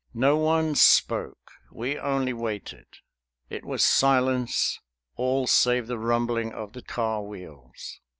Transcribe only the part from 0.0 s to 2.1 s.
No one spoke; we